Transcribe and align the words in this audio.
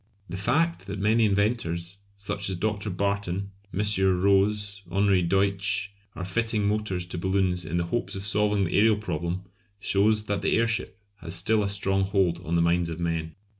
The 0.29 0.35
fact 0.35 0.87
that 0.87 0.97
many 0.97 1.25
inventors, 1.25 1.99
such 2.17 2.49
as 2.49 2.55
Dr. 2.55 2.89
Barton, 2.89 3.51
M. 3.71 3.83
Roze, 4.23 4.81
Henri 4.91 5.21
Deutsch, 5.21 5.93
are 6.15 6.25
fitting 6.25 6.65
motors 6.67 7.05
to 7.05 7.19
balloons 7.19 7.63
in 7.65 7.77
the 7.77 7.83
hopes 7.83 8.15
of 8.15 8.25
solving 8.25 8.63
the 8.63 8.71
aërial 8.71 8.99
problem 8.99 9.43
shows 9.79 10.23
that 10.23 10.41
the 10.41 10.57
airship 10.57 10.97
has 11.17 11.35
still 11.35 11.61
a 11.61 11.69
strong 11.69 12.01
hold 12.01 12.43
on 12.43 12.55
the 12.55 12.63
minds 12.63 12.89
of 12.89 12.99
men. 12.99 13.35